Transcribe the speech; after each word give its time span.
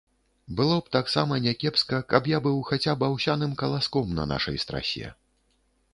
Было 0.59 0.77
б 0.85 0.93
таксама 0.95 1.37
някепска, 1.43 1.99
каб 2.13 2.31
я 2.31 2.41
быў 2.47 2.57
хаця 2.69 2.97
б 3.03 3.07
аўсяным 3.11 3.53
каласком 3.63 4.17
на 4.21 4.29
нашай 4.33 4.59
страсе. 4.65 5.07